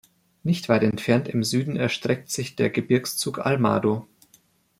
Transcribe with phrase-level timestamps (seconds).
[0.41, 4.07] Nicht weit entfernt im Süden erstreckt sich der Gebirgszug Al Mado.